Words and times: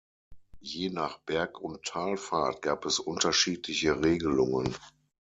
Je 0.61 0.89
nach 0.89 1.19
Berg- 1.19 1.61
und 1.61 1.83
Talfahrt 1.83 2.63
gab 2.63 2.85
es 2.87 2.97
unterschiedliche 2.97 4.01
Regelungen. 4.03 4.73